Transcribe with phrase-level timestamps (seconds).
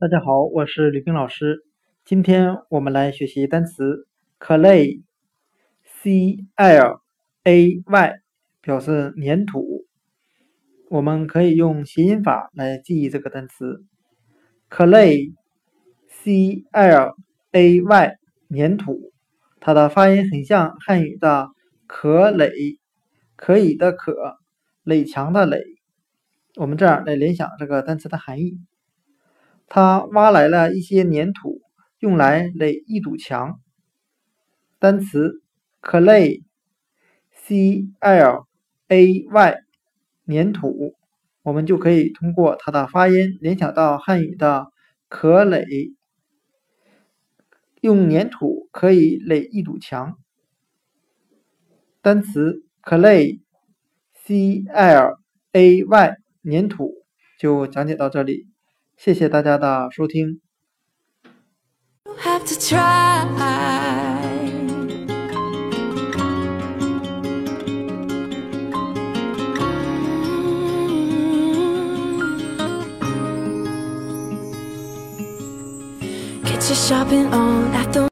[0.00, 1.64] 大家好，我是吕冰老师。
[2.04, 4.06] 今天我们来学习单词
[4.38, 5.02] clay，c
[6.54, 7.00] l
[7.42, 8.20] a y，
[8.60, 9.88] 表示粘土。
[10.88, 13.84] 我们可以用谐音法来记忆这个单词
[14.70, 17.16] clay，c l
[17.50, 18.18] a y，
[18.50, 19.12] 粘土。
[19.58, 21.48] 它的发音很像汉语的
[21.88, 22.52] 可垒，
[23.34, 24.36] 可以的可，
[24.84, 25.58] 垒墙的垒。
[26.54, 28.60] 我们这样来联想这个单词的含义。
[29.68, 31.60] 他挖来了一些粘土，
[31.98, 33.60] 用来垒一堵墙。
[34.78, 35.42] 单词
[35.82, 36.42] clay，c
[38.00, 38.46] l
[38.88, 39.54] a y，
[40.26, 40.94] 粘土，
[41.42, 44.72] 我们就可以通过它的发音联想到汉语的
[45.08, 45.92] 可垒，
[47.82, 50.16] 用粘土可以垒一堵墙。
[52.00, 55.18] 单词 clay，c l
[55.52, 56.94] a y，粘土
[57.38, 58.46] 就讲解到这里。
[58.98, 60.40] 谢谢大家的收听。